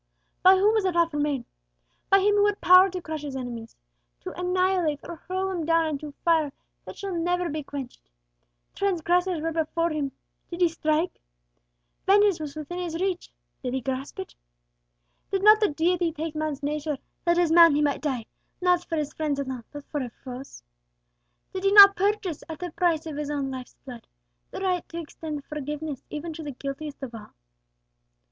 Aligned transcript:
By 0.41 0.55
whom 0.55 0.73
was 0.73 0.83
that 0.83 0.95
offer 0.95 1.19
made? 1.19 1.45
By 2.09 2.21
Him 2.21 2.33
who 2.33 2.47
had 2.47 2.59
power 2.59 2.89
to 2.89 3.01
crush 3.03 3.21
His 3.21 3.35
enemies 3.35 3.75
to 4.21 4.31
annihilate 4.33 4.99
or 5.03 5.17
hurl 5.17 5.49
them 5.49 5.63
down 5.63 5.85
into 5.85 6.15
fire 6.25 6.51
that 6.85 6.97
shall 6.97 7.13
never 7.13 7.49
be 7.49 7.61
quenched. 7.61 8.09
Transgressors 8.73 9.39
were 9.43 9.51
before 9.51 9.91
Him; 9.91 10.11
did 10.49 10.59
He 10.61 10.69
strike? 10.69 11.19
Vengeance 12.07 12.39
was 12.39 12.55
within 12.55 12.79
His 12.79 12.99
reach; 12.99 13.29
did 13.61 13.75
He 13.75 13.81
grasp 13.81 14.17
it? 14.17 14.33
Did 15.29 15.43
not 15.43 15.59
the 15.59 15.67
Deity 15.69 16.11
take 16.11 16.33
man's 16.33 16.63
nature, 16.63 16.97
that 17.23 17.37
as 17.37 17.51
Man 17.51 17.75
He 17.75 17.83
might 17.83 18.01
die, 18.01 18.25
not 18.59 18.83
for 18.83 18.95
His 18.95 19.13
friends 19.13 19.39
alone, 19.39 19.65
but 19.71 19.85
for 19.85 19.99
His 19.99 20.13
foes? 20.23 20.63
Did 21.53 21.63
He 21.63 21.71
not 21.71 21.95
purchase, 21.95 22.43
at 22.49 22.57
the 22.57 22.71
price 22.71 23.05
of 23.05 23.17
His 23.17 23.29
own 23.29 23.51
life's 23.51 23.75
blood, 23.85 24.07
the 24.49 24.61
right 24.61 24.89
to 24.89 24.99
extend 24.99 25.43
free 25.43 25.59
forgiveness 25.59 26.01
even 26.09 26.33
to 26.33 26.41
the 26.41 26.53
guiltiest 26.53 27.03
of 27.03 27.13
all?" 27.13 27.35